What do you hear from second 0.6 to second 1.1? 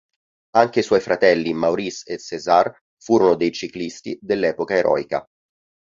i suoi